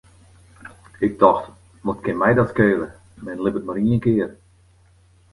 [1.05, 1.49] Ik tocht,
[1.85, 2.87] wat kin my dat skele,
[3.23, 4.31] men libbet mar ien kear.